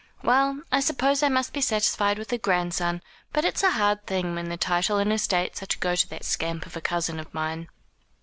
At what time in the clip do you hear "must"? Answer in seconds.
1.29-1.53